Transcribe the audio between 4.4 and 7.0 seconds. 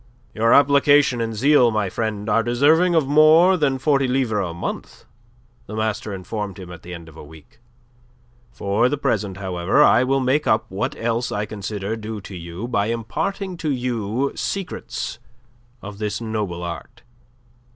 a month," the master informed him at the